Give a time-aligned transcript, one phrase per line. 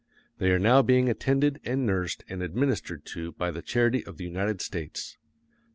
[0.39, 4.23] They are now being attended and nursed and administered to by the charity of the
[4.25, 5.19] United States.